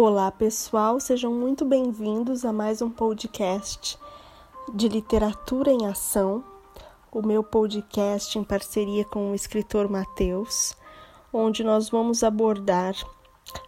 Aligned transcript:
Olá, 0.00 0.30
pessoal, 0.30 1.00
sejam 1.00 1.34
muito 1.34 1.64
bem-vindos 1.64 2.44
a 2.44 2.52
mais 2.52 2.80
um 2.80 2.88
podcast 2.88 3.98
de 4.72 4.88
literatura 4.88 5.72
em 5.72 5.88
ação. 5.88 6.44
O 7.10 7.20
meu 7.20 7.42
podcast 7.42 8.38
em 8.38 8.44
parceria 8.44 9.04
com 9.04 9.32
o 9.32 9.34
escritor 9.34 9.88
Mateus, 9.90 10.76
onde 11.32 11.64
nós 11.64 11.90
vamos 11.90 12.22
abordar 12.22 12.94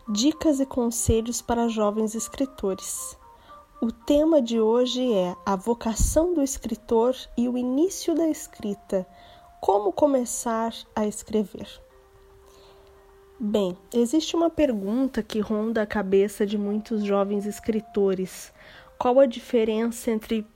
dicas 0.09 0.61
e 0.61 0.67
conselhos 0.67 1.43
para 1.43 1.67
jovens 1.67 2.15
escritores. 2.15 3.19
O 3.83 3.91
tema 3.91 4.41
de 4.41 4.61
hoje 4.61 5.13
é 5.13 5.35
a 5.45 5.57
vocação 5.57 6.33
do 6.33 6.45
escritor 6.45 7.13
e 7.37 7.49
o 7.49 7.59
início 7.59 8.15
da 8.15 8.29
escrita. 8.29 9.05
Como 9.61 9.93
começar 9.93 10.73
a 10.95 11.05
escrever? 11.09 11.90
Bem, 13.43 13.75
existe 13.95 14.37
uma 14.37 14.51
pergunta 14.51 15.23
que 15.23 15.41
ronda 15.41 15.81
a 15.81 15.87
cabeça 15.87 16.45
de 16.45 16.59
muitos 16.59 17.03
jovens 17.03 17.47
escritores: 17.47 18.53
qual 18.99 19.19
a 19.19 19.25
diferença 19.25 20.11
entre 20.11 20.47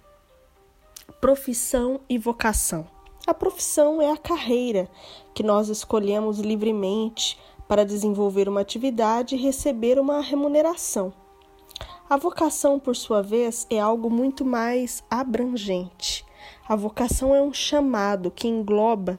profissão 1.18 2.02
e 2.10 2.18
vocação? 2.18 2.86
A 3.26 3.32
profissão 3.32 4.02
é 4.02 4.10
a 4.10 4.18
carreira 4.18 4.86
que 5.32 5.42
nós 5.42 5.70
escolhemos 5.70 6.40
livremente 6.40 7.40
para 7.66 7.86
desenvolver 7.86 8.50
uma 8.50 8.60
atividade 8.60 9.34
e 9.34 9.38
receber 9.38 9.98
uma 9.98 10.20
remuneração. 10.20 11.10
A 12.06 12.18
vocação, 12.18 12.78
por 12.78 12.94
sua 12.94 13.22
vez, 13.22 13.66
é 13.70 13.80
algo 13.80 14.10
muito 14.10 14.44
mais 14.44 15.02
abrangente. 15.08 16.22
A 16.68 16.76
vocação 16.76 17.34
é 17.34 17.40
um 17.40 17.50
chamado 17.50 18.30
que 18.30 18.46
engloba 18.46 19.18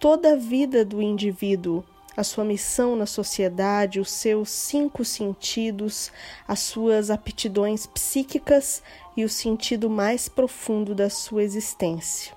toda 0.00 0.32
a 0.32 0.36
vida 0.36 0.82
do 0.82 1.02
indivíduo 1.02 1.84
a 2.16 2.22
sua 2.22 2.44
missão 2.44 2.94
na 2.94 3.06
sociedade, 3.06 4.00
os 4.00 4.10
seus 4.10 4.50
cinco 4.50 5.04
sentidos, 5.04 6.12
as 6.46 6.60
suas 6.60 7.10
aptidões 7.10 7.86
psíquicas 7.86 8.82
e 9.16 9.24
o 9.24 9.28
sentido 9.28 9.88
mais 9.88 10.28
profundo 10.28 10.94
da 10.94 11.08
sua 11.08 11.42
existência. 11.42 12.32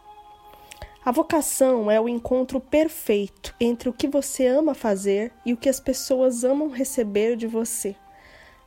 A 1.03 1.11
vocação 1.11 1.91
é 1.91 2.01
o 2.01 2.09
encontro 2.09 2.59
perfeito 2.59 3.53
entre 3.59 3.89
o 3.89 3.93
que 3.93 4.07
você 4.07 4.47
ama 4.47 4.73
fazer 4.73 5.31
e 5.45 5.53
o 5.53 5.57
que 5.57 5.69
as 5.69 5.79
pessoas 5.79 6.43
amam 6.43 6.69
receber 6.69 7.35
de 7.35 7.45
você. 7.45 7.95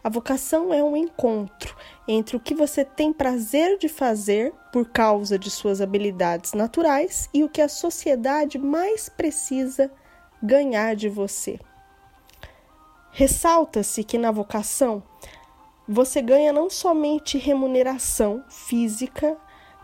A 0.05 0.09
vocação 0.09 0.73
é 0.73 0.83
um 0.83 0.97
encontro 0.97 1.77
entre 2.07 2.37
o 2.37 2.41
que 2.41 2.55
você 2.55 2.85
tem 2.85 3.13
prazer 3.13 3.77
de 3.77 3.89
fazer 3.89 4.53
por 4.73 4.89
causa 4.89 5.37
de 5.37 5.51
suas 5.51 5.81
habilidades 5.81 6.53
naturais 6.53 7.29
e 7.35 7.43
o 7.43 7.49
que 7.49 7.61
a 7.61 7.69
sociedade 7.69 8.57
mais 8.57 9.09
precisa 9.09 9.91
ganhar 10.43 10.95
de 10.95 11.09
você. 11.09 11.59
Ressalta-se 13.11 14.05
que 14.05 14.19
na 14.19 14.31
vocação 14.31 15.03
você 15.89 16.21
ganha 16.21 16.53
não 16.53 16.69
somente 16.69 17.39
remuneração 17.39 18.45
física, 18.49 19.37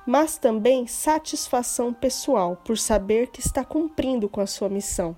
mas 0.07 0.37
também 0.37 0.87
satisfação 0.87 1.93
pessoal 1.93 2.61
por 2.65 2.77
saber 2.77 3.29
que 3.29 3.41
está 3.41 3.65
cumprindo 3.65 4.29
com 4.29 4.41
a 4.41 4.47
sua 4.47 4.69
missão. 4.69 5.17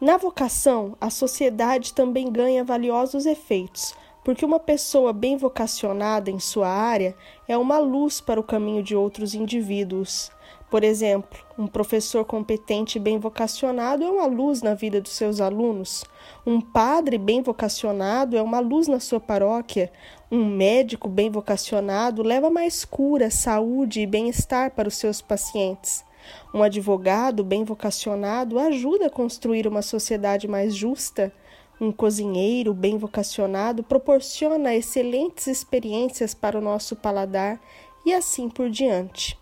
Na 0.00 0.16
vocação, 0.16 0.96
a 1.00 1.10
sociedade 1.10 1.92
também 1.92 2.30
ganha 2.30 2.64
valiosos 2.64 3.26
efeitos, 3.26 3.94
porque 4.24 4.44
uma 4.44 4.60
pessoa 4.60 5.12
bem 5.12 5.36
vocacionada 5.36 6.30
em 6.30 6.38
sua 6.38 6.68
área 6.68 7.16
é 7.48 7.58
uma 7.58 7.78
luz 7.78 8.20
para 8.20 8.38
o 8.38 8.44
caminho 8.44 8.82
de 8.82 8.94
outros 8.94 9.34
indivíduos. 9.34 10.30
Por 10.70 10.84
exemplo, 10.84 11.38
um 11.58 11.66
professor 11.66 12.26
competente 12.26 12.98
e 12.98 13.00
bem 13.00 13.18
vocacionado 13.18 14.04
é 14.04 14.10
uma 14.10 14.26
luz 14.26 14.60
na 14.60 14.74
vida 14.74 15.00
dos 15.00 15.12
seus 15.12 15.40
alunos. 15.40 16.04
Um 16.46 16.60
padre 16.60 17.16
bem 17.16 17.40
vocacionado 17.40 18.36
é 18.36 18.42
uma 18.42 18.60
luz 18.60 18.86
na 18.86 19.00
sua 19.00 19.18
paróquia. 19.18 19.90
Um 20.30 20.44
médico 20.44 21.08
bem 21.08 21.30
vocacionado 21.30 22.22
leva 22.22 22.50
mais 22.50 22.84
cura, 22.84 23.30
saúde 23.30 24.02
e 24.02 24.06
bem-estar 24.06 24.72
para 24.72 24.88
os 24.88 24.96
seus 24.96 25.22
pacientes. 25.22 26.04
Um 26.52 26.62
advogado 26.62 27.42
bem 27.42 27.64
vocacionado 27.64 28.58
ajuda 28.58 29.06
a 29.06 29.10
construir 29.10 29.66
uma 29.66 29.80
sociedade 29.80 30.46
mais 30.46 30.76
justa. 30.76 31.32
Um 31.80 31.90
cozinheiro 31.90 32.74
bem 32.74 32.98
vocacionado 32.98 33.82
proporciona 33.82 34.74
excelentes 34.74 35.46
experiências 35.46 36.34
para 36.34 36.58
o 36.58 36.60
nosso 36.60 36.94
paladar 36.94 37.58
e 38.04 38.12
assim 38.12 38.50
por 38.50 38.68
diante. 38.68 39.38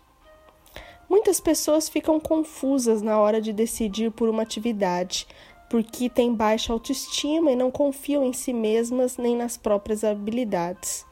Muitas 1.09 1.39
pessoas 1.39 1.87
ficam 1.87 2.19
confusas 2.19 3.01
na 3.01 3.19
hora 3.19 3.41
de 3.41 3.53
decidir 3.53 4.11
por 4.11 4.27
uma 4.27 4.43
atividade, 4.43 5.25
porque 5.69 6.09
têm 6.09 6.33
baixa 6.33 6.73
autoestima 6.73 7.51
e 7.51 7.55
não 7.55 7.71
confiam 7.71 8.23
em 8.23 8.33
si 8.33 8.51
mesmas 8.53 9.17
nem 9.17 9.35
nas 9.35 9.57
próprias 9.57 10.03
habilidades. 10.03 11.05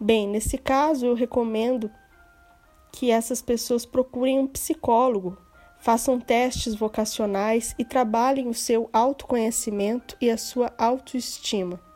Bem, 0.00 0.28
nesse 0.28 0.56
caso, 0.56 1.04
eu 1.04 1.14
recomendo 1.14 1.90
que 2.92 3.10
essas 3.10 3.42
pessoas 3.42 3.84
procurem 3.84 4.38
um 4.38 4.46
psicólogo, 4.46 5.36
façam 5.78 6.18
testes 6.18 6.74
vocacionais 6.74 7.74
e 7.78 7.84
trabalhem 7.84 8.48
o 8.48 8.54
seu 8.54 8.88
autoconhecimento 8.92 10.16
e 10.20 10.30
a 10.30 10.38
sua 10.38 10.72
autoestima. 10.78 11.87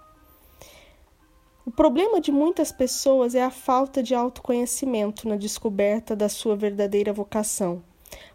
O 1.64 1.70
problema 1.70 2.20
de 2.20 2.32
muitas 2.32 2.72
pessoas 2.72 3.36
é 3.36 3.42
a 3.42 3.50
falta 3.50 4.02
de 4.02 4.16
autoconhecimento 4.16 5.28
na 5.28 5.36
descoberta 5.36 6.16
da 6.16 6.28
sua 6.28 6.56
verdadeira 6.56 7.12
vocação, 7.12 7.84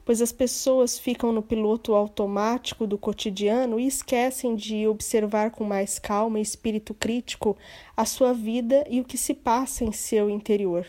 pois 0.06 0.22
as 0.22 0.32
pessoas 0.32 0.98
ficam 0.98 1.34
no 1.34 1.42
piloto 1.42 1.94
automático 1.94 2.88
do 2.88 2.98
cotidiano 2.98 3.82
e 3.82 3.86
esquecem 3.86 4.56
de 4.56 4.88
observar 4.88 5.52
com 5.52 5.66
mais 5.66 6.00
calma 6.00 6.40
e 6.40 6.42
espírito 6.42 6.94
crítico 6.94 7.58
a 7.98 8.06
sua 8.06 8.34
vida 8.34 8.86
e 8.90 9.02
o 9.02 9.04
que 9.04 9.18
se 9.18 9.34
passa 9.34 9.84
em 9.84 9.92
seu 9.92 10.30
interior. 10.30 10.88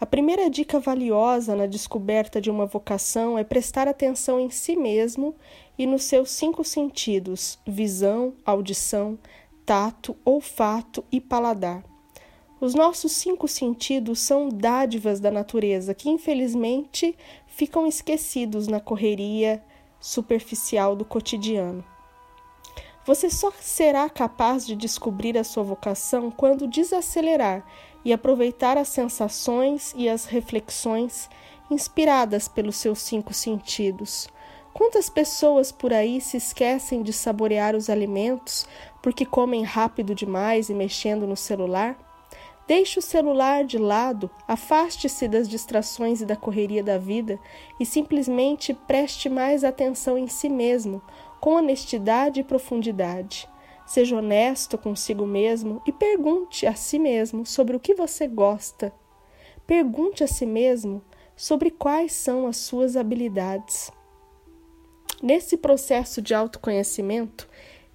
A 0.00 0.06
primeira 0.06 0.50
dica 0.50 0.80
valiosa 0.80 1.54
na 1.54 1.66
descoberta 1.66 2.40
de 2.40 2.50
uma 2.50 2.66
vocação 2.66 3.38
é 3.38 3.44
prestar 3.44 3.86
atenção 3.86 4.40
em 4.40 4.50
si 4.50 4.74
mesmo 4.74 5.36
e 5.78 5.86
nos 5.86 6.02
seus 6.02 6.30
cinco 6.30 6.64
sentidos: 6.64 7.60
visão, 7.64 8.32
audição, 8.44 9.16
tato, 9.70 10.16
olfato 10.24 11.04
e 11.12 11.20
paladar. 11.20 11.84
Os 12.60 12.74
nossos 12.74 13.12
cinco 13.12 13.46
sentidos 13.46 14.18
são 14.18 14.48
dádivas 14.48 15.20
da 15.20 15.30
natureza 15.30 15.94
que, 15.94 16.10
infelizmente, 16.10 17.16
ficam 17.46 17.86
esquecidos 17.86 18.66
na 18.66 18.80
correria 18.80 19.62
superficial 20.00 20.96
do 20.96 21.04
cotidiano. 21.04 21.84
Você 23.06 23.30
só 23.30 23.52
será 23.60 24.10
capaz 24.10 24.66
de 24.66 24.74
descobrir 24.74 25.38
a 25.38 25.44
sua 25.44 25.62
vocação 25.62 26.32
quando 26.32 26.66
desacelerar 26.66 27.64
e 28.04 28.12
aproveitar 28.12 28.76
as 28.76 28.88
sensações 28.88 29.94
e 29.96 30.08
as 30.08 30.24
reflexões 30.24 31.30
inspiradas 31.70 32.48
pelos 32.48 32.74
seus 32.74 32.98
cinco 32.98 33.32
sentidos 33.32 34.26
Quantas 34.72 35.10
pessoas 35.10 35.72
por 35.72 35.92
aí 35.92 36.20
se 36.20 36.36
esquecem 36.36 37.02
de 37.02 37.12
saborear 37.12 37.74
os 37.74 37.90
alimentos 37.90 38.66
porque 39.02 39.26
comem 39.26 39.64
rápido 39.64 40.14
demais 40.14 40.70
e 40.70 40.74
mexendo 40.74 41.26
no 41.26 41.36
celular? 41.36 41.98
Deixe 42.68 43.00
o 43.00 43.02
celular 43.02 43.64
de 43.64 43.78
lado, 43.78 44.30
afaste-se 44.46 45.26
das 45.26 45.48
distrações 45.48 46.20
e 46.20 46.24
da 46.24 46.36
correria 46.36 46.84
da 46.84 46.98
vida 46.98 47.36
e 47.80 47.84
simplesmente 47.84 48.72
preste 48.72 49.28
mais 49.28 49.64
atenção 49.64 50.16
em 50.16 50.28
si 50.28 50.48
mesmo, 50.48 51.02
com 51.40 51.54
honestidade 51.54 52.38
e 52.38 52.44
profundidade. 52.44 53.48
Seja 53.84 54.16
honesto 54.16 54.78
consigo 54.78 55.26
mesmo 55.26 55.82
e 55.84 55.90
pergunte 55.90 56.64
a 56.64 56.74
si 56.76 56.96
mesmo 56.96 57.44
sobre 57.44 57.74
o 57.74 57.80
que 57.80 57.92
você 57.92 58.28
gosta. 58.28 58.92
Pergunte 59.66 60.22
a 60.22 60.28
si 60.28 60.46
mesmo 60.46 61.02
sobre 61.34 61.72
quais 61.72 62.12
são 62.12 62.46
as 62.46 62.56
suas 62.58 62.96
habilidades. 62.96 63.90
Nesse 65.22 65.58
processo 65.58 66.22
de 66.22 66.32
autoconhecimento, 66.32 67.46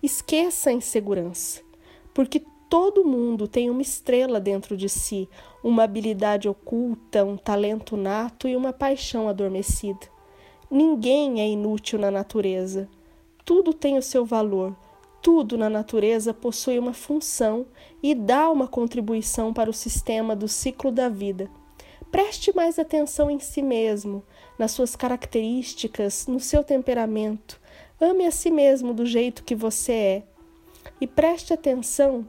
esqueça 0.01 0.69
a 0.69 0.73
insegurança, 0.73 1.59
porque 2.13 2.43
todo 2.69 3.03
mundo 3.03 3.47
tem 3.47 3.67
uma 3.67 3.81
estrela 3.81 4.39
dentro 4.39 4.77
de 4.77 4.87
si, 4.87 5.27
uma 5.63 5.83
habilidade 5.83 6.47
oculta, 6.47 7.25
um 7.25 7.35
talento 7.35 7.97
nato 7.97 8.47
e 8.47 8.55
uma 8.55 8.71
paixão 8.71 9.27
adormecida. 9.27 10.07
Ninguém 10.69 11.41
é 11.41 11.47
inútil 11.47 11.97
na 11.97 12.11
natureza. 12.11 12.87
Tudo 13.43 13.73
tem 13.73 13.97
o 13.97 14.03
seu 14.03 14.23
valor. 14.23 14.75
Tudo 15.19 15.57
na 15.57 15.69
natureza 15.69 16.31
possui 16.31 16.77
uma 16.77 16.93
função 16.93 17.65
e 18.03 18.13
dá 18.13 18.51
uma 18.51 18.67
contribuição 18.67 19.51
para 19.51 19.69
o 19.69 19.73
sistema 19.73 20.35
do 20.35 20.47
ciclo 20.47 20.91
da 20.91 21.09
vida. 21.09 21.49
Preste 22.11 22.55
mais 22.55 22.79
atenção 22.79 23.29
em 23.29 23.39
si 23.39 23.61
mesmo, 23.61 24.23
nas 24.57 24.71
suas 24.71 24.95
características, 24.95 26.27
no 26.27 26.39
seu 26.39 26.63
temperamento. 26.63 27.59
Ame 27.99 28.25
a 28.25 28.31
si 28.31 28.49
mesmo 28.49 28.93
do 28.93 29.05
jeito 29.05 29.43
que 29.43 29.55
você 29.55 29.91
é. 29.91 30.23
E 31.01 31.07
preste 31.07 31.53
atenção 31.53 32.27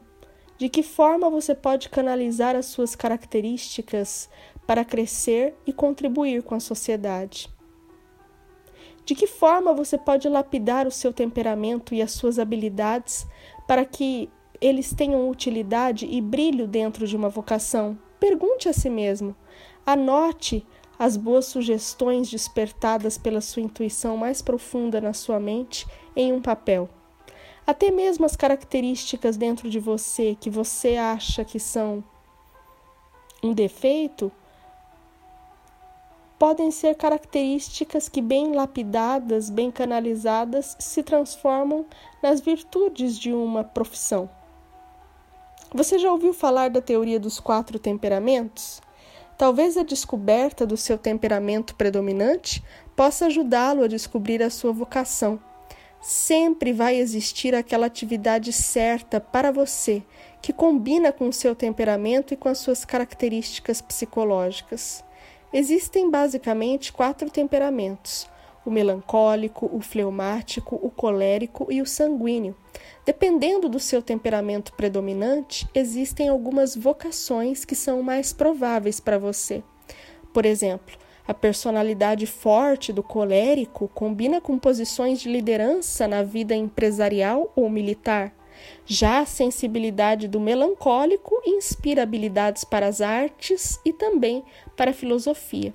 de 0.57 0.69
que 0.69 0.81
forma 0.81 1.29
você 1.29 1.53
pode 1.53 1.89
canalizar 1.89 2.55
as 2.55 2.65
suas 2.65 2.95
características 2.95 4.29
para 4.65 4.83
crescer 4.83 5.55
e 5.65 5.71
contribuir 5.71 6.43
com 6.43 6.55
a 6.55 6.59
sociedade. 6.59 7.49
De 9.05 9.15
que 9.15 9.27
forma 9.27 9.73
você 9.73 9.97
pode 9.97 10.27
lapidar 10.27 10.85
o 10.85 10.91
seu 10.91 11.13
temperamento 11.13 11.93
e 11.93 12.01
as 12.01 12.11
suas 12.11 12.39
habilidades 12.39 13.25
para 13.65 13.85
que 13.85 14.29
eles 14.59 14.93
tenham 14.93 15.29
utilidade 15.29 16.05
e 16.05 16.19
brilho 16.19 16.67
dentro 16.67 17.07
de 17.07 17.15
uma 17.15 17.29
vocação? 17.29 17.97
Pergunte 18.19 18.67
a 18.67 18.73
si 18.73 18.89
mesmo. 18.89 19.35
Anote 19.85 20.65
as 20.97 21.15
boas 21.15 21.45
sugestões 21.45 22.29
despertadas 22.29 23.17
pela 23.17 23.41
sua 23.41 23.61
intuição 23.61 24.17
mais 24.17 24.41
profunda 24.41 24.99
na 24.99 25.13
sua 25.13 25.39
mente 25.39 25.87
em 26.15 26.33
um 26.33 26.41
papel. 26.41 26.89
Até 27.65 27.91
mesmo 27.91 28.25
as 28.25 28.35
características 28.35 29.37
dentro 29.37 29.69
de 29.69 29.79
você 29.79 30.35
que 30.39 30.49
você 30.49 30.95
acha 30.95 31.43
que 31.45 31.59
são 31.59 32.03
um 33.43 33.53
defeito, 33.53 34.31
podem 36.39 36.71
ser 36.71 36.95
características 36.95 38.07
que, 38.07 38.21
bem 38.21 38.53
lapidadas, 38.53 39.49
bem 39.49 39.71
canalizadas, 39.71 40.75
se 40.79 41.03
transformam 41.03 41.85
nas 42.21 42.39
virtudes 42.39 43.17
de 43.17 43.33
uma 43.33 43.63
profissão. 43.63 44.29
Você 45.73 45.99
já 45.99 46.09
ouviu 46.09 46.33
falar 46.33 46.69
da 46.69 46.81
teoria 46.81 47.19
dos 47.19 47.39
quatro 47.41 47.77
temperamentos? 47.77 48.81
Talvez 49.37 49.75
a 49.75 49.83
descoberta 49.83 50.65
do 50.65 50.77
seu 50.77 50.97
temperamento 50.97 51.75
predominante 51.75 52.63
possa 52.95 53.25
ajudá-lo 53.25 53.83
a 53.83 53.87
descobrir 53.87 54.41
a 54.41 54.49
sua 54.49 54.71
vocação. 54.71 55.39
Sempre 55.99 56.71
vai 56.71 56.95
existir 56.95 57.53
aquela 57.53 57.87
atividade 57.87 58.53
certa 58.53 59.19
para 59.19 59.51
você 59.51 60.01
que 60.41 60.53
combina 60.53 61.11
com 61.11 61.27
o 61.27 61.33
seu 61.33 61.53
temperamento 61.53 62.33
e 62.33 62.37
com 62.37 62.47
as 62.47 62.59
suas 62.59 62.85
características 62.85 63.81
psicológicas. 63.81 65.03
Existem 65.51 66.09
basicamente 66.09 66.93
quatro 66.93 67.29
temperamentos: 67.29 68.27
o 68.67 68.71
melancólico, 68.71 69.69
o 69.71 69.79
fleumático, 69.79 70.77
o 70.83 70.89
colérico 70.89 71.71
e 71.71 71.81
o 71.81 71.85
sanguíneo. 71.85 72.53
Dependendo 73.05 73.69
do 73.69 73.79
seu 73.79 74.01
temperamento 74.01 74.73
predominante, 74.73 75.65
existem 75.73 76.27
algumas 76.27 76.75
vocações 76.75 77.63
que 77.63 77.73
são 77.73 78.03
mais 78.03 78.33
prováveis 78.33 78.99
para 78.99 79.17
você. 79.17 79.63
Por 80.33 80.45
exemplo, 80.45 80.97
a 81.25 81.33
personalidade 81.33 82.27
forte 82.27 82.91
do 82.91 83.01
colérico 83.01 83.87
combina 83.93 84.41
com 84.41 84.59
posições 84.59 85.21
de 85.21 85.29
liderança 85.29 86.05
na 86.05 86.21
vida 86.21 86.53
empresarial 86.53 87.49
ou 87.55 87.69
militar. 87.69 88.35
Já 88.85 89.19
a 89.19 89.25
sensibilidade 89.25 90.27
do 90.27 90.41
melancólico 90.41 91.41
inspira 91.45 92.03
habilidades 92.03 92.65
para 92.65 92.85
as 92.85 92.99
artes 92.99 93.79
e 93.85 93.93
também 93.93 94.43
para 94.75 94.91
a 94.91 94.93
filosofia. 94.93 95.73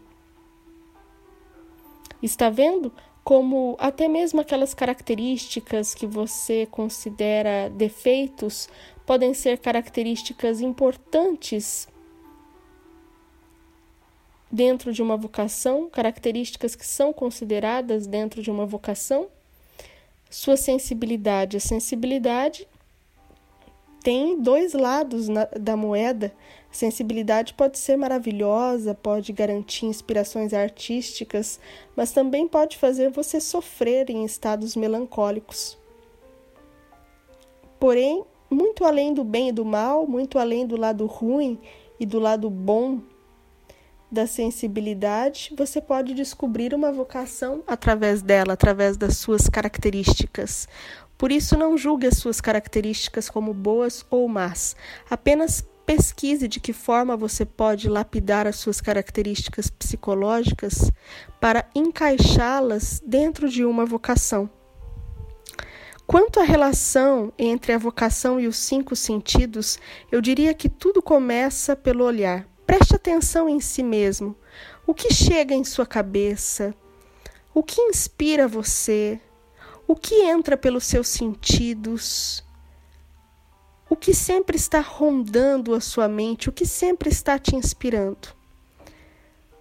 Está 2.23 2.49
vendo 2.49 2.93
como 3.25 3.77
até 3.79 4.09
mesmo 4.09 4.41
aquelas 4.41 4.75
características 4.75 5.95
que 5.95 6.07
você 6.07 6.67
considera 6.71 7.69
defeitos 7.71 8.69
podem 9.07 9.35
ser 9.35 9.59
características 9.59 10.61
importantes 10.61 11.89
dentro 14.51 14.93
de 14.93 15.03
uma 15.03 15.17
vocação, 15.17 15.89
características 15.89 16.75
que 16.75 16.87
são 16.87 17.13
consideradas 17.13 18.07
dentro 18.07 18.43
de 18.43 18.51
uma 18.51 18.67
vocação? 18.67 19.29
Sua 20.29 20.57
sensibilidade. 20.57 21.57
A 21.57 21.61
sensibilidade 21.61 22.67
tem 24.03 24.41
dois 24.41 24.73
lados 24.73 25.29
na, 25.29 25.45
da 25.59 25.77
moeda. 25.77 26.33
A 26.71 26.75
sensibilidade 26.75 27.55
pode 27.55 27.79
ser 27.79 27.97
maravilhosa, 27.97 28.95
pode 28.95 29.33
garantir 29.33 29.87
inspirações 29.87 30.53
artísticas, 30.53 31.61
mas 31.97 32.13
também 32.13 32.49
pode 32.49 32.77
fazer 32.77 33.11
você 33.11 33.41
sofrer 33.41 34.11
em 34.11 34.25
estados 34.25 34.75
melancólicos. 34.75 35.79
Porém, 37.79 38.25
muito 38.51 38.85
além 38.85 39.15
do 39.15 39.25
bem 39.25 39.49
e 39.49 39.53
do 39.53 39.65
mal, 39.65 40.07
muito 40.07 40.39
além 40.39 40.67
do 40.67 40.77
lado 40.77 41.07
ruim 41.07 41.59
e 41.99 42.07
do 42.07 42.19
lado 42.19 42.51
bom 42.51 43.01
da 44.13 44.27
sensibilidade, 44.27 45.55
você 45.57 45.81
pode 45.81 46.13
descobrir 46.13 46.75
uma 46.75 46.93
vocação 46.93 47.63
através 47.67 48.21
dela, 48.21 48.53
através 48.53 48.99
das 48.99 49.17
suas 49.17 49.49
características. 49.49 50.69
Por 51.23 51.31
isso, 51.31 51.57
não 51.57 51.79
julgue 51.79 52.09
as 52.09 52.19
suas 52.19 52.41
características 52.41 53.31
como 53.31 53.55
boas 53.55 54.05
ou 54.11 54.27
más. 54.27 54.75
Apenas 55.09 55.65
pesquise 55.87 56.49
de 56.49 56.59
que 56.59 56.73
forma 56.73 57.17
você 57.17 57.45
pode 57.45 57.89
lapidar 57.89 58.45
as 58.45 58.57
suas 58.57 58.81
características 58.81 59.71
psicológicas 59.71 60.91
para 61.41 61.65
encaixá-las 61.77 63.01
dentro 63.07 63.49
de 63.49 63.65
uma 63.65 63.87
vocação. 63.87 64.51
Quanto 66.09 66.41
à 66.41 66.43
relação 66.43 67.33
entre 67.39 67.73
a 67.73 67.79
vocação 67.79 68.41
e 68.41 68.49
os 68.49 68.57
cinco 68.57 68.97
sentidos, 68.97 69.79
eu 70.11 70.21
diria 70.21 70.53
que 70.53 70.69
tudo 70.69 71.01
começa 71.01 71.77
pelo 71.77 72.05
olhar. 72.05 72.49
Preste 72.67 72.97
atenção 72.97 73.49
em 73.49 73.61
si 73.61 73.85
mesmo. 73.85 74.35
O 74.85 74.93
que 74.93 75.15
chega 75.15 75.55
em 75.55 75.63
sua 75.63 75.87
cabeça? 75.87 76.75
O 77.55 77.63
que 77.63 77.81
inspira 77.81 78.49
você? 78.49 79.21
O 79.93 79.95
que 79.95 80.23
entra 80.23 80.57
pelos 80.57 80.85
seus 80.85 81.07
sentidos? 81.07 82.43
O 83.91 83.95
que 83.95 84.15
sempre 84.15 84.57
está 84.57 84.81
rondando 84.81 85.75
a 85.75 85.83
sua 85.83 86.09
mente? 86.09 86.49
O 86.49 86.53
que 86.53 86.65
sempre 86.65 87.11
está 87.11 87.39
te 87.39 87.55
inspirando? 87.55 88.29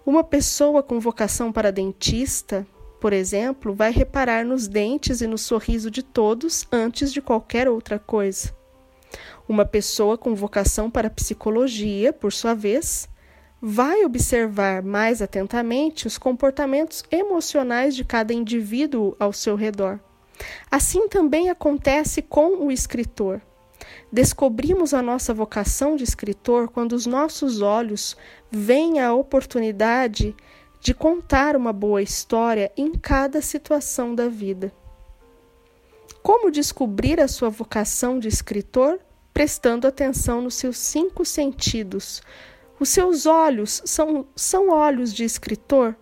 Uma 0.06 0.24
pessoa 0.24 0.82
com 0.82 0.98
vocação 0.98 1.52
para 1.52 1.70
dentista, 1.70 2.66
por 2.98 3.12
exemplo, 3.12 3.74
vai 3.74 3.92
reparar 3.92 4.42
nos 4.42 4.66
dentes 4.66 5.20
e 5.20 5.26
no 5.26 5.36
sorriso 5.36 5.90
de 5.90 6.02
todos 6.02 6.66
antes 6.72 7.12
de 7.12 7.20
qualquer 7.20 7.68
outra 7.68 7.98
coisa. 7.98 8.56
Uma 9.46 9.66
pessoa 9.66 10.16
com 10.16 10.34
vocação 10.34 10.90
para 10.90 11.10
psicologia, 11.10 12.10
por 12.10 12.32
sua 12.32 12.54
vez, 12.54 13.06
vai 13.60 14.02
observar 14.02 14.82
mais 14.82 15.20
atentamente 15.20 16.06
os 16.06 16.16
comportamentos 16.16 17.04
emocionais 17.10 17.94
de 17.94 18.02
cada 18.02 18.32
indivíduo 18.32 19.14
ao 19.20 19.30
seu 19.30 19.56
redor. 19.56 20.00
Assim 20.70 21.08
também 21.08 21.50
acontece 21.50 22.22
com 22.22 22.66
o 22.66 22.72
escritor. 22.72 23.40
Descobrimos 24.10 24.92
a 24.94 25.02
nossa 25.02 25.32
vocação 25.32 25.96
de 25.96 26.04
escritor 26.04 26.68
quando 26.68 26.92
os 26.92 27.06
nossos 27.06 27.62
olhos 27.62 28.16
veem 28.50 29.00
a 29.00 29.14
oportunidade 29.14 30.36
de 30.80 30.92
contar 30.92 31.56
uma 31.56 31.72
boa 31.72 32.02
história 32.02 32.70
em 32.76 32.92
cada 32.92 33.40
situação 33.40 34.14
da 34.14 34.28
vida. 34.28 34.72
Como 36.22 36.50
descobrir 36.50 37.20
a 37.20 37.28
sua 37.28 37.48
vocação 37.48 38.18
de 38.18 38.28
escritor? 38.28 39.00
Prestando 39.32 39.86
atenção 39.86 40.42
nos 40.42 40.54
seus 40.54 40.76
cinco 40.76 41.24
sentidos. 41.24 42.22
Os 42.78 42.88
seus 42.88 43.26
olhos 43.26 43.82
são, 43.84 44.26
são 44.36 44.68
olhos 44.70 45.14
de 45.14 45.24
escritor? 45.24 45.96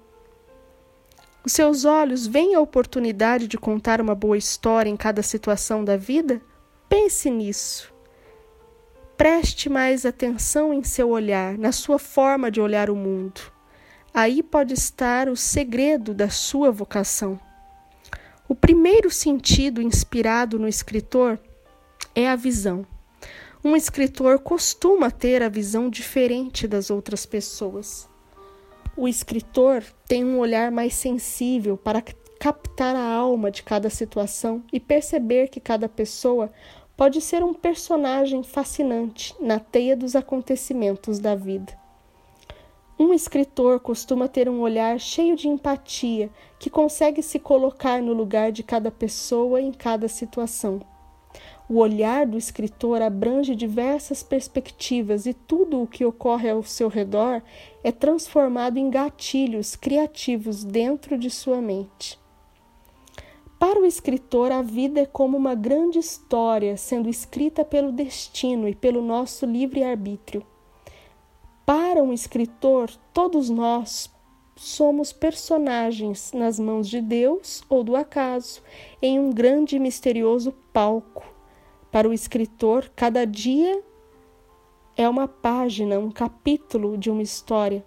Os 1.43 1.53
seus 1.53 1.87
olhos 1.87 2.27
veem 2.27 2.55
a 2.55 2.61
oportunidade 2.61 3.49
de 3.49 3.57
contar 3.57 3.99
uma 3.99 4.15
boa 4.15 4.37
história 4.37 4.91
em 4.91 4.97
cada 4.97 5.23
situação 5.23 5.83
da 5.83 5.97
vida? 5.97 6.41
Pense 6.87 7.31
nisso. 7.31 7.95
Preste 9.17 9.71
mais 9.71 10.05
atenção 10.05 10.73
em 10.73 10.83
seu 10.83 11.09
olhar, 11.09 11.57
na 11.57 11.73
sua 11.73 11.99
forma 11.99 12.51
de 12.51 12.61
olhar 12.61 12.91
o 12.91 12.97
mundo. 12.97 13.41
Aí 14.13 14.43
pode 14.43 14.75
estar 14.75 15.29
o 15.29 15.37
segredo 15.37 16.13
da 16.13 16.29
sua 16.29 16.71
vocação. 16.71 17.41
O 18.47 18.55
primeiro 18.55 19.11
sentido 19.11 19.81
inspirado 19.81 20.59
no 20.59 20.69
escritor 20.69 21.39
é 22.15 22.29
a 22.29 22.37
visão. 22.37 22.85
Um 23.65 23.77
escritor 23.77 24.41
costuma 24.41 25.11
ter 25.11 25.43
a 25.43 25.49
visão 25.49 25.89
diferente 25.89 26.67
das 26.67 26.91
outras 26.91 27.25
pessoas. 27.25 28.10
O 29.01 29.09
escritor 29.09 29.83
tem 30.07 30.23
um 30.23 30.39
olhar 30.39 30.71
mais 30.71 30.93
sensível 30.93 31.75
para 31.75 32.03
captar 32.39 32.95
a 32.95 33.15
alma 33.15 33.51
de 33.51 33.63
cada 33.63 33.89
situação 33.89 34.63
e 34.71 34.79
perceber 34.79 35.49
que 35.49 35.59
cada 35.59 35.89
pessoa 35.89 36.53
pode 36.99 37.19
ser 37.23 37.43
um 37.43 37.55
personagem 37.55 38.43
fascinante 38.43 39.35
na 39.41 39.59
teia 39.59 39.97
dos 39.97 40.15
acontecimentos 40.15 41.19
da 41.19 41.35
vida. 41.35 41.73
Um 42.99 43.15
escritor 43.15 43.81
costuma 43.81 44.29
ter 44.29 44.51
um 44.51 44.61
olhar 44.61 45.01
cheio 45.01 45.35
de 45.35 45.49
empatia 45.49 46.29
que 46.59 46.69
consegue 46.69 47.23
se 47.23 47.39
colocar 47.39 48.03
no 48.03 48.13
lugar 48.13 48.53
de 48.53 48.63
cada 48.63 48.91
pessoa 48.91 49.63
em 49.63 49.73
cada 49.73 50.09
situação. 50.09 50.79
O 51.71 51.77
olhar 51.79 52.27
do 52.27 52.37
escritor 52.37 53.01
abrange 53.01 53.55
diversas 53.55 54.25
perspectivas 54.25 55.25
e 55.25 55.33
tudo 55.33 55.81
o 55.81 55.87
que 55.87 56.05
ocorre 56.05 56.51
ao 56.51 56.65
seu 56.65 56.89
redor 56.89 57.41
é 57.83 57.91
transformado 57.91 58.79
em 58.79 58.91
gatilhos 58.91 59.77
criativos 59.77 60.65
dentro 60.65 61.19
de 61.19 61.31
sua 61.31 61.61
mente. 61.61 62.19
Para 63.59 63.79
o 63.79 63.85
escritor, 63.85 64.51
a 64.51 64.63
vida 64.63 65.01
é 65.01 65.07
como 65.07 65.37
uma 65.37 65.55
grande 65.55 65.99
história 65.99 66.77
sendo 66.77 67.09
escrita 67.09 67.65
pelo 67.65 67.93
destino 67.93 68.67
e 68.67 68.75
pelo 68.75 69.03
nosso 69.03 69.45
livre-arbítrio. 69.45 70.47
Para 71.67 72.03
um 72.03 72.13
escritor, 72.13 72.91
todos 73.13 73.51
nós 73.51 74.11
somos 74.57 75.13
personagens 75.13 76.33
nas 76.33 76.59
mãos 76.59 76.89
de 76.89 77.01
Deus 77.01 77.63
ou 77.69 77.85
do 77.85 77.97
acaso, 77.97 78.63
em 79.01 79.19
um 79.19 79.31
grande 79.31 79.77
e 79.77 79.79
misterioso 79.79 80.53
palco. 80.73 81.25
Para 81.91 82.09
o 82.09 82.13
escritor, 82.13 82.91
cada 82.95 83.25
dia 83.25 83.83
é 84.97 85.09
uma 85.09 85.27
página, 85.27 85.99
um 85.99 86.11
capítulo 86.11 86.97
de 86.99 87.11
uma 87.11 87.23
história. 87.23 87.85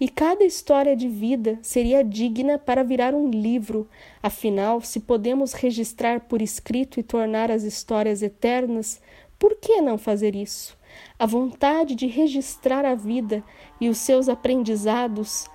E 0.00 0.08
cada 0.08 0.44
história 0.44 0.96
de 0.96 1.08
vida 1.08 1.58
seria 1.62 2.02
digna 2.02 2.58
para 2.58 2.82
virar 2.82 3.14
um 3.14 3.30
livro. 3.30 3.88
Afinal, 4.22 4.80
se 4.80 5.00
podemos 5.00 5.52
registrar 5.52 6.20
por 6.20 6.42
escrito 6.42 6.98
e 6.98 7.02
tornar 7.02 7.50
as 7.50 7.62
histórias 7.62 8.22
eternas, 8.22 9.00
por 9.38 9.56
que 9.56 9.80
não 9.80 9.96
fazer 9.96 10.34
isso? 10.34 10.76
A 11.18 11.26
vontade 11.26 11.94
de 11.94 12.06
registrar 12.06 12.84
a 12.84 12.94
vida 12.94 13.44
e 13.80 13.88
os 13.88 13.98
seus 13.98 14.28
aprendizados 14.28 15.46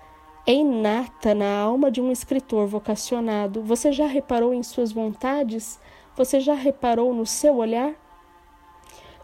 é 0.47 0.53
inata 0.53 1.35
na 1.35 1.59
alma 1.59 1.91
de 1.91 2.01
um 2.01 2.11
escritor 2.11 2.65
vocacionado. 2.67 3.61
Você 3.63 3.91
já 3.91 4.07
reparou 4.07 4.53
em 4.53 4.63
suas 4.63 4.91
vontades? 4.91 5.79
Você 6.15 6.39
já 6.39 6.53
reparou 6.53 7.13
no 7.13 7.25
seu 7.25 7.57
olhar? 7.57 7.93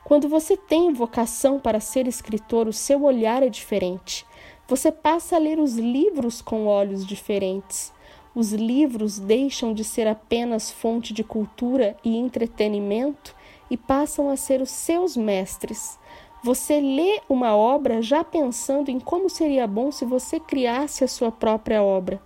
Quando 0.05 0.29
você 0.29 0.55
tem 0.55 0.93
vocação 0.93 1.59
para 1.59 1.79
ser 1.79 2.07
escritor, 2.07 2.67
o 2.67 2.73
seu 2.73 3.03
olhar 3.05 3.41
é 3.41 3.49
diferente. 3.49 4.23
Você 4.67 4.91
passa 4.91 5.35
a 5.35 5.39
ler 5.39 5.57
os 5.57 5.77
livros 5.77 6.43
com 6.43 6.67
olhos 6.67 7.03
diferentes. 7.03 7.91
Os 8.35 8.53
livros 8.53 9.17
deixam 9.17 9.73
de 9.73 9.83
ser 9.83 10.05
apenas 10.05 10.69
fonte 10.69 11.11
de 11.11 11.23
cultura 11.23 11.97
e 12.03 12.15
entretenimento 12.15 13.35
e 13.67 13.75
passam 13.75 14.29
a 14.29 14.37
ser 14.37 14.61
os 14.61 14.69
seus 14.69 15.17
mestres. 15.17 15.97
Você 16.43 16.79
lê 16.79 17.19
uma 17.27 17.55
obra 17.55 17.99
já 17.99 18.23
pensando 18.23 18.89
em 18.89 18.99
como 18.99 19.27
seria 19.27 19.65
bom 19.65 19.91
se 19.91 20.05
você 20.05 20.39
criasse 20.39 21.03
a 21.03 21.07
sua 21.07 21.31
própria 21.31 21.81
obra. 21.81 22.21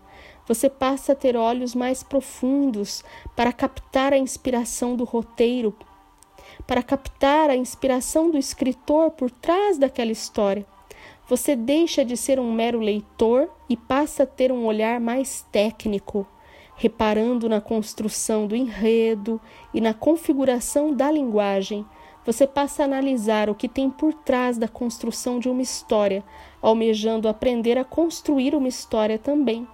Você 0.45 0.69
passa 0.69 1.13
a 1.13 1.15
ter 1.15 1.37
olhos 1.37 1.73
mais 1.73 2.03
profundos 2.03 3.05
para 3.37 3.53
captar 3.53 4.11
a 4.11 4.17
inspiração 4.17 4.97
do 4.97 5.05
roteiro, 5.05 5.73
para 6.65 6.83
captar 6.83 7.49
a 7.49 7.55
inspiração 7.55 8.29
do 8.29 8.37
escritor 8.37 9.11
por 9.11 9.29
trás 9.29 9.77
daquela 9.77 10.11
história. 10.11 10.65
Você 11.27 11.55
deixa 11.55 12.03
de 12.03 12.17
ser 12.17 12.39
um 12.39 12.51
mero 12.51 12.79
leitor 12.79 13.49
e 13.69 13.77
passa 13.77 14.23
a 14.23 14.25
ter 14.25 14.51
um 14.51 14.65
olhar 14.65 14.99
mais 14.99 15.45
técnico, 15.51 16.25
reparando 16.75 17.47
na 17.47 17.61
construção 17.61 18.47
do 18.47 18.55
enredo 18.55 19.39
e 19.73 19.79
na 19.79 19.93
configuração 19.93 20.91
da 20.93 21.11
linguagem. 21.11 21.85
Você 22.25 22.47
passa 22.47 22.81
a 22.81 22.85
analisar 22.85 23.49
o 23.49 23.55
que 23.55 23.67
tem 23.67 23.89
por 23.89 24.13
trás 24.13 24.57
da 24.57 24.67
construção 24.67 25.39
de 25.39 25.47
uma 25.47 25.61
história, 25.61 26.23
almejando 26.61 27.27
aprender 27.27 27.77
a 27.77 27.85
construir 27.85 28.55
uma 28.55 28.67
história 28.67 29.19
também. 29.19 29.67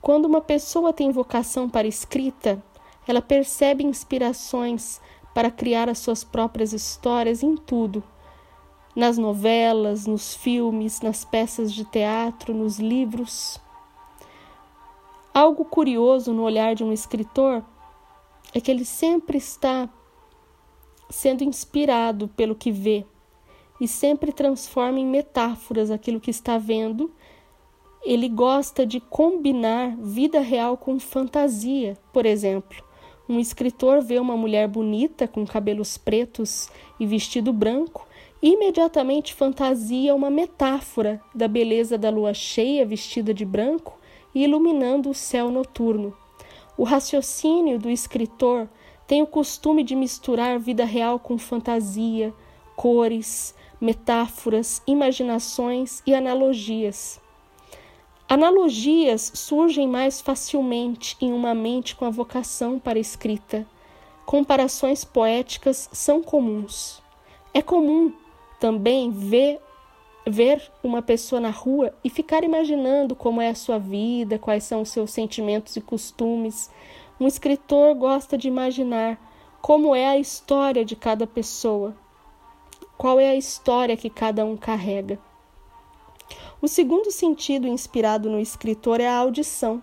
Quando 0.00 0.26
uma 0.26 0.42
pessoa 0.42 0.92
tem 0.92 1.10
vocação 1.10 1.68
para 1.68 1.88
escrita, 1.88 2.62
ela 3.06 3.22
percebe 3.22 3.84
inspirações 3.84 5.00
para 5.34 5.50
criar 5.50 5.88
as 5.88 5.98
suas 5.98 6.22
próprias 6.22 6.72
histórias 6.72 7.42
em 7.42 7.56
tudo. 7.56 8.02
Nas 8.94 9.18
novelas, 9.18 10.06
nos 10.06 10.34
filmes, 10.34 11.00
nas 11.00 11.24
peças 11.24 11.72
de 11.72 11.84
teatro, 11.84 12.54
nos 12.54 12.78
livros. 12.78 13.60
Algo 15.34 15.64
curioso 15.64 16.32
no 16.32 16.42
olhar 16.42 16.76
de 16.76 16.84
um 16.84 16.92
escritor 16.92 17.64
é 18.54 18.60
que 18.60 18.70
ele 18.70 18.84
sempre 18.84 19.36
está 19.36 19.88
sendo 21.10 21.42
inspirado 21.42 22.28
pelo 22.28 22.54
que 22.54 22.70
vê 22.70 23.04
e 23.80 23.88
sempre 23.88 24.32
transforma 24.32 25.00
em 25.00 25.06
metáforas 25.06 25.90
aquilo 25.90 26.20
que 26.20 26.30
está 26.30 26.56
vendo. 26.56 27.10
Ele 28.04 28.28
gosta 28.28 28.86
de 28.86 29.00
combinar 29.00 29.96
vida 29.96 30.38
real 30.38 30.76
com 30.76 31.00
fantasia, 31.00 31.98
por 32.12 32.24
exemplo. 32.24 32.93
Um 33.26 33.38
escritor 33.38 34.02
vê 34.02 34.18
uma 34.18 34.36
mulher 34.36 34.68
bonita 34.68 35.26
com 35.26 35.46
cabelos 35.46 35.96
pretos 35.96 36.68
e 37.00 37.06
vestido 37.06 37.52
branco 37.52 38.06
e 38.42 38.52
imediatamente 38.52 39.32
fantasia 39.32 40.14
uma 40.14 40.28
metáfora 40.28 41.18
da 41.34 41.48
beleza 41.48 41.96
da 41.96 42.10
lua 42.10 42.34
cheia 42.34 42.84
vestida 42.84 43.32
de 43.32 43.44
branco 43.44 43.98
e 44.34 44.44
iluminando 44.44 45.08
o 45.08 45.14
céu 45.14 45.50
noturno. 45.50 46.14
O 46.76 46.84
raciocínio 46.84 47.78
do 47.78 47.88
escritor 47.88 48.68
tem 49.06 49.22
o 49.22 49.26
costume 49.26 49.82
de 49.82 49.96
misturar 49.96 50.58
vida 50.58 50.84
real 50.84 51.18
com 51.18 51.38
fantasia, 51.38 52.34
cores, 52.76 53.54
metáforas, 53.80 54.82
imaginações 54.86 56.02
e 56.06 56.14
analogias. 56.14 57.23
Analogias 58.26 59.32
surgem 59.34 59.86
mais 59.86 60.22
facilmente 60.22 61.14
em 61.20 61.30
uma 61.30 61.54
mente 61.54 61.94
com 61.94 62.06
a 62.06 62.10
vocação 62.10 62.78
para 62.78 62.98
a 62.98 63.00
escrita. 63.00 63.66
Comparações 64.24 65.04
poéticas 65.04 65.90
são 65.92 66.22
comuns. 66.22 67.02
É 67.52 67.60
comum 67.60 68.10
também 68.58 69.10
ver, 69.10 69.60
ver 70.26 70.72
uma 70.82 71.02
pessoa 71.02 71.38
na 71.38 71.50
rua 71.50 71.94
e 72.02 72.08
ficar 72.08 72.42
imaginando 72.42 73.14
como 73.14 73.42
é 73.42 73.50
a 73.50 73.54
sua 73.54 73.78
vida, 73.78 74.38
quais 74.38 74.64
são 74.64 74.80
os 74.80 74.88
seus 74.88 75.10
sentimentos 75.10 75.76
e 75.76 75.82
costumes. 75.82 76.70
Um 77.20 77.26
escritor 77.26 77.94
gosta 77.94 78.38
de 78.38 78.48
imaginar 78.48 79.20
como 79.60 79.94
é 79.94 80.08
a 80.08 80.18
história 80.18 80.82
de 80.82 80.96
cada 80.96 81.26
pessoa, 81.26 81.94
qual 82.96 83.20
é 83.20 83.28
a 83.28 83.36
história 83.36 83.98
que 83.98 84.08
cada 84.08 84.46
um 84.46 84.56
carrega. 84.56 85.18
O 86.62 86.68
segundo 86.68 87.10
sentido 87.10 87.66
inspirado 87.66 88.30
no 88.30 88.40
escritor 88.40 89.00
é 89.00 89.08
a 89.08 89.18
audição. 89.18 89.82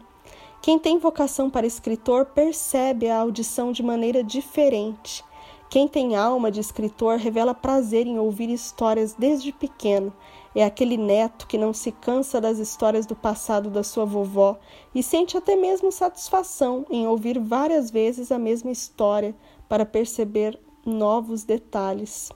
Quem 0.62 0.78
tem 0.78 0.98
vocação 0.98 1.50
para 1.50 1.66
escritor 1.66 2.26
percebe 2.26 3.10
a 3.10 3.20
audição 3.20 3.72
de 3.72 3.82
maneira 3.82 4.24
diferente. 4.24 5.24
Quem 5.72 5.88
tem 5.88 6.16
alma 6.16 6.52
de 6.52 6.60
escritor 6.60 7.18
revela 7.18 7.54
prazer 7.54 8.06
em 8.06 8.20
ouvir 8.20 8.50
histórias 8.50 9.14
desde 9.14 9.52
pequeno. 9.52 10.14
É 10.54 10.66
aquele 10.66 10.98
neto 10.98 11.48
que 11.48 11.58
não 11.58 11.74
se 11.74 11.92
cansa 11.94 12.42
das 12.42 12.58
histórias 12.60 13.06
do 13.06 13.16
passado 13.16 13.70
da 13.70 13.82
sua 13.82 14.04
vovó 14.04 14.60
e 14.94 15.02
sente 15.02 15.38
até 15.38 15.56
mesmo 15.56 15.92
satisfação 15.92 16.86
em 16.90 17.08
ouvir 17.08 17.40
várias 17.40 17.90
vezes 17.90 18.32
a 18.32 18.38
mesma 18.38 18.70
história 18.70 19.34
para 19.70 19.86
perceber 19.86 20.60
novos 20.86 21.44
detalhes. 21.44 22.30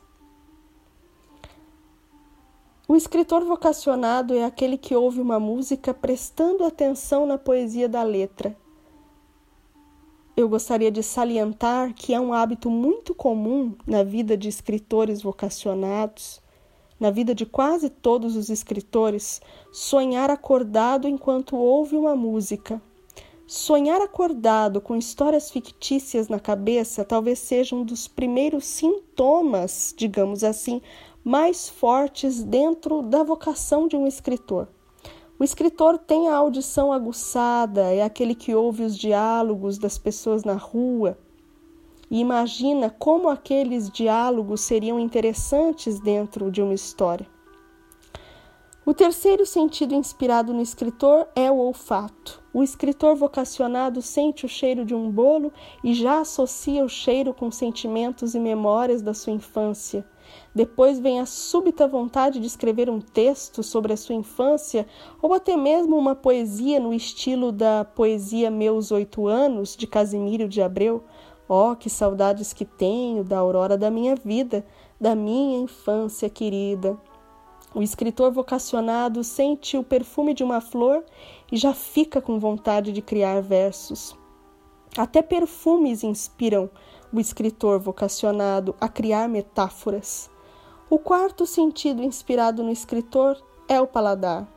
O 2.88 2.96
escritor 2.96 3.44
vocacionado 3.44 4.36
é 4.36 4.44
aquele 4.46 4.77
que 4.77 4.96
ouve 4.96 5.20
uma 5.20 5.39
música 5.39 5.92
prestando 5.92 6.63
atenção 6.63 7.25
na 7.25 7.36
poesia 7.36 7.89
da 7.89 8.04
letra. 8.04 8.56
Eu 10.38 10.48
gostaria 10.48 10.92
de 10.92 11.01
salientar 11.01 11.96
que 11.96 12.13
é 12.13 12.20
um 12.20 12.32
hábito 12.32 12.70
muito 12.70 13.15
comum 13.15 13.74
na 13.88 14.04
vida 14.04 14.38
de 14.38 14.48
escritores 14.48 15.24
vocacionados, 15.24 16.39
na 17.00 17.10
vida 17.10 17.34
de 17.34 17.44
quase 17.44 17.89
todos 17.89 18.36
os 18.36 18.50
escritores, 18.50 19.42
sonhar 19.72 20.30
acordado 20.30 21.08
enquanto 21.08 21.56
ouve 21.56 21.98
uma 21.98 22.15
música. 22.15 22.80
Sonhar 23.48 24.00
acordado 24.01 24.80
com 24.80 24.96
histórias 24.96 25.50
fictícias 25.50 26.27
na 26.27 26.39
cabeça 26.39 27.04
talvez 27.04 27.39
seja 27.39 27.75
um 27.75 27.84
dos 27.84 28.08
primeiros 28.08 28.65
sintomas, 28.65 29.94
digamos 29.98 30.44
assim, 30.44 30.82
mais 31.25 31.67
fortes 31.67 32.44
dentro 32.44 33.01
da 33.01 33.24
vocação 33.24 33.88
de 33.88 33.98
um 33.98 34.05
escritor. 34.05 34.67
O 35.39 35.44
escritor 35.44 35.98
tem 35.98 36.29
a 36.29 36.36
audição 36.36 36.94
aguçada, 36.94 37.91
é 37.91 38.03
aquele 38.03 38.36
que 38.36 38.53
ouve 38.53 38.84
os 38.84 38.96
diálogos 38.96 39.79
das 39.79 39.98
pessoas 39.98 40.44
na 40.44 40.53
rua 40.53 41.17
e 42.12 42.20
imagina 42.20 42.91
como 42.91 43.27
aqueles 43.27 43.89
diálogos 43.89 44.62
seriam 44.62 45.00
interessantes 45.00 46.00
dentro 46.00 46.51
de 46.51 46.62
uma 46.62 46.75
história. 46.75 47.27
O 48.86 48.94
terceiro 48.94 49.48
sentido 49.48 49.96
inspirado 49.96 50.53
no 50.53 50.62
escritor 50.62 51.27
é 51.36 51.50
o 51.50 51.58
olfato. 51.58 52.39
O 52.53 52.62
escritor 52.62 53.15
vocacionado 53.15 54.00
sente 54.00 54.46
o 54.46 54.50
cheiro 54.50 54.86
de 54.86 54.94
um 54.94 55.10
bolo 55.10 55.51
e 55.84 55.96
já 55.96 56.20
associa 56.20 56.86
o 56.86 56.89
cheiro 56.89 57.34
com 57.34 57.50
sentimentos 57.50 58.36
e 58.36 58.39
memórias 58.39 59.01
da 59.01 59.13
sua 59.13 59.34
infância. 59.34 60.05
Depois 60.56 61.00
vem 61.00 61.20
a 61.20 61.26
súbita 61.26 61.86
vontade 61.86 62.40
de 62.40 62.48
escrever 62.48 62.90
um 62.90 63.02
texto 63.02 63.62
sobre 63.62 63.92
a 63.92 63.98
sua 63.98 64.16
infância 64.16 64.88
ou 65.22 65.34
até 65.34 65.58
mesmo 65.58 65.98
uma 65.98 66.16
poesia 66.16 66.80
no 66.80 66.94
estilo 66.94 67.52
da 67.52 67.84
poesia 67.84 68.50
Meus 68.50 68.90
Oito 68.90 69.28
Anos, 69.28 69.76
de 69.76 69.86
Casimiro 69.86 70.48
de 70.48 70.62
Abreu. 70.62 71.04
Oh, 71.46 71.76
que 71.76 71.90
saudades 71.90 72.54
que 72.54 72.64
tenho 72.64 73.22
da 73.22 73.38
aurora 73.38 73.78
da 73.78 73.92
minha 73.92 74.16
vida, 74.16 74.66
da 75.00 75.14
minha 75.14 75.60
infância 75.60 76.30
querida. 76.30 76.98
O 77.76 77.82
escritor 77.84 78.32
vocacionado 78.32 79.26
sente 79.26 79.76
o 79.76 79.84
perfume 79.84 80.34
de 80.34 80.42
uma 80.42 80.62
flor 80.62 81.04
e 81.52 81.58
já 81.58 81.74
fica 81.74 82.22
com 82.22 82.40
vontade 82.40 82.94
de 82.94 83.02
criar 83.02 83.42
versos. 83.42 84.16
Até 84.98 85.22
perfumes 85.22 86.02
inspiram 86.02 86.70
o 87.12 87.20
escritor 87.20 87.78
vocacionado 87.78 88.74
a 88.80 88.88
criar 88.88 89.28
metáforas. 89.28 90.34
O 90.88 91.00
quarto 91.00 91.48
sentido 91.48 92.04
inspirado 92.04 92.63
no 92.63 92.70
escritor 92.70 93.42
é 93.68 93.82
o 93.82 93.88
paladar. 93.88 94.48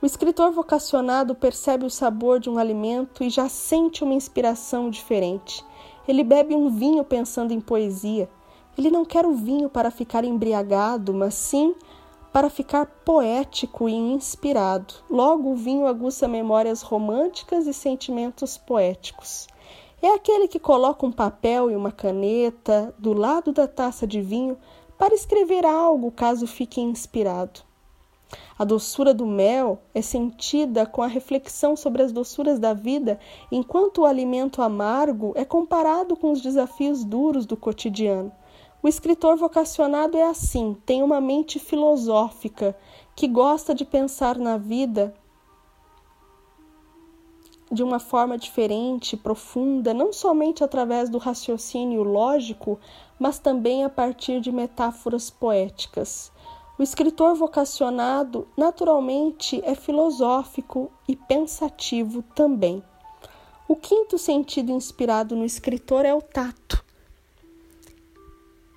O 0.00 0.06
escritor 0.06 0.50
vocacionado 0.50 1.34
percebe 1.34 1.84
o 1.84 1.90
sabor 1.90 2.40
de 2.40 2.48
um 2.48 2.56
alimento 2.56 3.22
e 3.22 3.28
já 3.28 3.46
sente 3.46 4.02
uma 4.02 4.14
inspiração 4.14 4.88
diferente. 4.88 5.62
Ele 6.08 6.24
bebe 6.24 6.54
um 6.54 6.70
vinho 6.70 7.04
pensando 7.04 7.52
em 7.52 7.60
poesia. 7.60 8.30
Ele 8.78 8.90
não 8.90 9.04
quer 9.04 9.26
o 9.26 9.34
vinho 9.34 9.68
para 9.68 9.90
ficar 9.90 10.24
embriagado, 10.24 11.12
mas 11.12 11.34
sim 11.34 11.74
para 12.32 12.48
ficar 12.48 12.86
poético 13.04 13.90
e 13.90 13.92
inspirado. 13.92 14.94
Logo, 15.10 15.50
o 15.50 15.56
vinho 15.56 15.86
aguça 15.86 16.26
memórias 16.26 16.80
românticas 16.80 17.66
e 17.66 17.74
sentimentos 17.74 18.56
poéticos. 18.56 19.48
É 20.00 20.14
aquele 20.14 20.48
que 20.48 20.58
coloca 20.58 21.04
um 21.04 21.12
papel 21.12 21.70
e 21.70 21.76
uma 21.76 21.92
caneta 21.92 22.94
do 22.98 23.12
lado 23.12 23.52
da 23.52 23.68
taça 23.68 24.06
de 24.06 24.22
vinho 24.22 24.56
para 25.00 25.14
escrever 25.14 25.64
algo 25.64 26.12
caso 26.12 26.46
fique 26.46 26.78
inspirado. 26.78 27.60
A 28.58 28.66
doçura 28.66 29.14
do 29.14 29.24
mel 29.24 29.80
é 29.94 30.02
sentida 30.02 30.84
com 30.84 31.00
a 31.00 31.06
reflexão 31.06 31.74
sobre 31.74 32.02
as 32.02 32.12
doçuras 32.12 32.58
da 32.58 32.74
vida, 32.74 33.18
enquanto 33.50 34.02
o 34.02 34.04
alimento 34.04 34.60
amargo 34.60 35.32
é 35.34 35.42
comparado 35.42 36.14
com 36.14 36.30
os 36.30 36.42
desafios 36.42 37.02
duros 37.02 37.46
do 37.46 37.56
cotidiano. 37.56 38.30
O 38.82 38.88
escritor 38.88 39.38
vocacionado 39.38 40.18
é 40.18 40.22
assim, 40.22 40.76
tem 40.84 41.02
uma 41.02 41.18
mente 41.18 41.58
filosófica, 41.58 42.76
que 43.16 43.26
gosta 43.26 43.74
de 43.74 43.86
pensar 43.86 44.36
na 44.36 44.58
vida 44.58 45.14
de 47.72 47.82
uma 47.84 48.00
forma 48.00 48.36
diferente, 48.36 49.16
profunda, 49.16 49.94
não 49.94 50.12
somente 50.12 50.64
através 50.64 51.08
do 51.08 51.18
raciocínio 51.18 52.02
lógico, 52.02 52.80
mas 53.20 53.38
também 53.38 53.84
a 53.84 53.90
partir 53.90 54.40
de 54.40 54.50
metáforas 54.50 55.28
poéticas. 55.28 56.32
O 56.78 56.82
escritor 56.82 57.34
vocacionado, 57.34 58.48
naturalmente, 58.56 59.60
é 59.62 59.74
filosófico 59.74 60.90
e 61.06 61.14
pensativo 61.14 62.22
também. 62.34 62.82
O 63.68 63.76
quinto 63.76 64.16
sentido 64.16 64.72
inspirado 64.72 65.36
no 65.36 65.44
escritor 65.44 66.06
é 66.06 66.14
o 66.14 66.22
tato. 66.22 66.82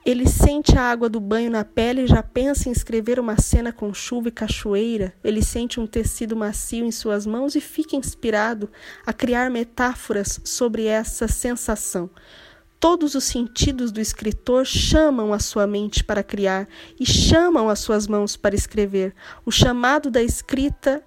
Ele 0.05 0.27
sente 0.27 0.77
a 0.77 0.81
água 0.81 1.07
do 1.07 1.21
banho 1.21 1.50
na 1.50 1.63
pele 1.63 2.01
e 2.01 2.07
já 2.07 2.21
pensa 2.21 2.67
em 2.67 2.73
escrever 2.73 3.21
uma 3.21 3.39
cena 3.39 3.71
com 3.71 3.93
chuva 3.93 4.27
e 4.27 4.31
cachoeira. 4.31 5.13
Ele 5.23 5.41
sente 5.41 5.79
um 5.79 5.88
tecido 5.88 6.35
macio 6.35 6.85
em 6.85 6.91
suas 6.91 7.25
mãos 7.25 7.55
e 7.55 7.62
fica 7.62 7.95
inspirado 7.95 8.69
a 9.05 9.13
criar 9.13 9.50
metáforas 9.50 10.41
sobre 10.43 10.88
essa 10.88 11.29
sensação. 11.29 12.09
Todos 12.83 13.15
os 13.15 13.23
sentidos 13.23 13.93
do 13.93 14.01
escritor 14.01 14.65
chamam 14.65 15.33
a 15.33 15.39
sua 15.39 15.65
mente 15.65 16.03
para 16.03 16.21
criar 16.21 16.67
e 16.99 17.05
chamam 17.05 17.69
as 17.69 17.79
suas 17.79 18.07
mãos 18.07 18.35
para 18.35 18.55
escrever. 18.55 19.15
O 19.45 19.51
chamado 19.51 20.11
da 20.11 20.21
escrita 20.21 21.01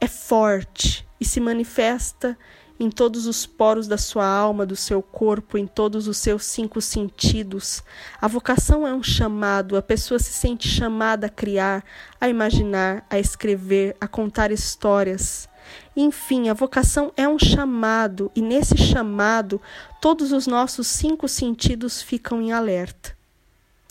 é 0.00 0.06
forte 0.06 1.04
e 1.20 1.24
se 1.24 1.40
manifesta 1.40 2.38
em 2.78 2.88
todos 2.88 3.26
os 3.26 3.44
poros 3.44 3.88
da 3.88 3.98
sua 3.98 4.28
alma, 4.28 4.64
do 4.64 4.76
seu 4.76 5.02
corpo, 5.02 5.58
em 5.58 5.66
todos 5.66 6.06
os 6.06 6.18
seus 6.18 6.44
cinco 6.44 6.80
sentidos. 6.80 7.82
A 8.20 8.28
vocação 8.28 8.86
é 8.86 8.94
um 8.94 9.02
chamado, 9.02 9.76
a 9.76 9.82
pessoa 9.82 10.20
se 10.20 10.32
sente 10.32 10.68
chamada 10.68 11.26
a 11.26 11.30
criar, 11.30 11.82
a 12.20 12.28
imaginar, 12.28 13.04
a 13.10 13.18
escrever, 13.18 13.96
a 14.00 14.06
contar 14.06 14.52
histórias. 14.52 15.48
Enfim, 15.96 16.48
a 16.48 16.54
vocação 16.54 17.12
é 17.16 17.28
um 17.28 17.38
chamado, 17.38 18.30
e 18.34 18.42
nesse 18.42 18.76
chamado, 18.76 19.60
todos 20.00 20.32
os 20.32 20.46
nossos 20.46 20.86
cinco 20.86 21.28
sentidos 21.28 22.02
ficam 22.02 22.42
em 22.42 22.52
alerta. 22.52 23.16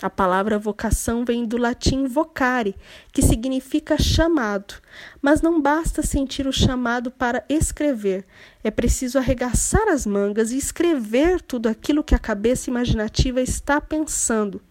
A 0.02 0.10
palavra 0.10 0.60
vocação 0.60 1.24
vem 1.24 1.46
do 1.46 1.58
latim 1.58 2.06
vocare, 2.06 2.76
que 3.14 3.22
significa 3.22 3.98
chamado. 3.98 4.76
Mas 5.22 5.42
não 5.42 5.62
basta 5.62 6.04
sentir 6.04 6.46
o 6.48 6.52
chamado 6.52 7.10
para 7.10 7.46
escrever, 7.48 8.26
é 8.64 8.70
preciso 8.70 9.18
arregaçar 9.18 9.88
as 9.88 10.06
mangas 10.06 10.52
e 10.52 10.58
escrever 10.58 11.42
tudo 11.42 11.68
aquilo 11.68 12.04
que 12.04 12.14
a 12.14 12.20
cabeça 12.20 12.70
imaginativa 12.70 13.42
está 13.42 13.80
pensando. 13.80 14.62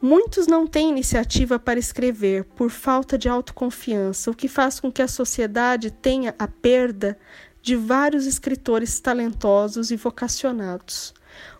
Muitos 0.00 0.46
não 0.46 0.66
têm 0.66 0.90
iniciativa 0.90 1.58
para 1.58 1.78
escrever 1.78 2.44
por 2.44 2.70
falta 2.70 3.16
de 3.16 3.30
autoconfiança, 3.30 4.30
o 4.30 4.34
que 4.34 4.46
faz 4.46 4.78
com 4.78 4.92
que 4.92 5.00
a 5.00 5.08
sociedade 5.08 5.90
tenha 5.90 6.34
a 6.38 6.46
perda 6.46 7.18
de 7.62 7.74
vários 7.74 8.26
escritores 8.26 9.00
talentosos 9.00 9.90
e 9.90 9.96
vocacionados. 9.96 11.14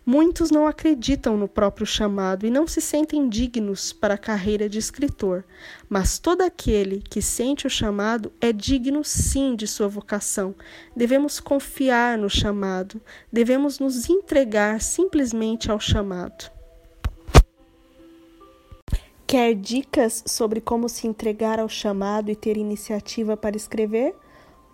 Muitos 0.04 0.50
não 0.50 0.66
acreditam 0.66 1.36
no 1.36 1.48
próprio 1.48 1.86
chamado 1.86 2.46
e 2.46 2.50
não 2.50 2.66
se 2.66 2.80
sentem 2.80 3.28
dignos 3.28 3.92
para 3.92 4.14
a 4.14 4.18
carreira 4.18 4.68
de 4.68 4.78
escritor, 4.78 5.44
mas 5.88 6.18
todo 6.18 6.42
aquele 6.42 7.02
que 7.10 7.20
sente 7.20 7.66
o 7.66 7.70
chamado 7.70 8.30
é 8.40 8.52
digno 8.52 9.02
sim 9.02 9.56
de 9.56 9.66
sua 9.66 9.88
vocação. 9.88 10.54
Devemos 10.94 11.40
confiar 11.40 12.16
no 12.18 12.30
chamado, 12.30 13.00
devemos 13.32 13.80
nos 13.80 14.08
entregar 14.08 14.80
simplesmente 14.80 15.70
ao 15.70 15.80
chamado. 15.80 16.55
Quer 19.26 19.56
dicas 19.56 20.22
sobre 20.24 20.60
como 20.60 20.88
se 20.88 21.08
entregar 21.08 21.58
ao 21.58 21.68
chamado 21.68 22.30
e 22.30 22.36
ter 22.36 22.56
iniciativa 22.56 23.36
para 23.36 23.56
escrever? 23.56 24.14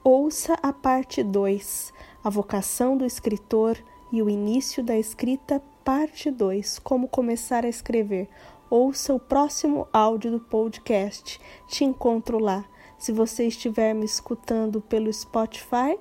Ouça 0.04 0.58
a 0.62 0.70
parte 0.74 1.22
2, 1.22 1.90
A 2.22 2.28
Vocação 2.28 2.94
do 2.94 3.06
Escritor 3.06 3.78
e 4.12 4.20
o 4.20 4.28
Início 4.28 4.84
da 4.84 4.94
Escrita, 4.94 5.62
parte 5.82 6.30
2, 6.30 6.80
Como 6.80 7.08
Começar 7.08 7.64
a 7.64 7.68
Escrever. 7.68 8.28
Ouça 8.68 9.14
o 9.14 9.18
próximo 9.18 9.88
áudio 9.90 10.32
do 10.32 10.40
podcast. 10.40 11.40
Te 11.66 11.84
encontro 11.84 12.38
lá. 12.38 12.62
Se 12.98 13.10
você 13.10 13.46
estiver 13.46 13.94
me 13.94 14.04
escutando 14.04 14.82
pelo 14.82 15.10
Spotify, 15.10 15.98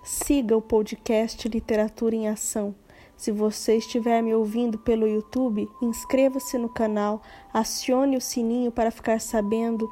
siga 0.00 0.56
o 0.56 0.62
podcast 0.62 1.48
Literatura 1.48 2.14
em 2.14 2.28
Ação. 2.28 2.72
Se 3.16 3.30
você 3.30 3.76
estiver 3.76 4.22
me 4.22 4.34
ouvindo 4.34 4.78
pelo 4.78 5.06
YouTube, 5.06 5.68
inscreva-se 5.80 6.58
no 6.58 6.68
canal, 6.68 7.22
acione 7.52 8.16
o 8.16 8.20
sininho 8.20 8.72
para 8.72 8.90
ficar 8.90 9.20
sabendo 9.20 9.90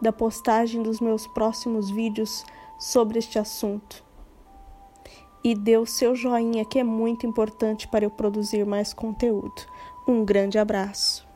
da 0.00 0.12
postagem 0.12 0.82
dos 0.82 1.00
meus 1.00 1.26
próximos 1.26 1.90
vídeos 1.90 2.44
sobre 2.78 3.18
este 3.18 3.38
assunto. 3.38 4.04
E 5.42 5.54
dê 5.54 5.76
o 5.76 5.86
seu 5.86 6.16
joinha, 6.16 6.64
que 6.64 6.78
é 6.78 6.84
muito 6.84 7.26
importante 7.26 7.86
para 7.86 8.04
eu 8.04 8.10
produzir 8.10 8.64
mais 8.64 8.92
conteúdo. 8.92 9.54
Um 10.08 10.24
grande 10.24 10.58
abraço. 10.58 11.33